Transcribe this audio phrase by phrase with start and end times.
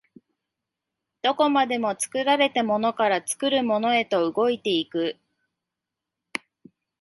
[1.21, 5.19] どこまでも作られたものから作るものへと動いて行く。